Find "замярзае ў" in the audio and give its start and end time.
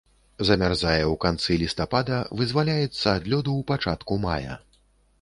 0.47-1.15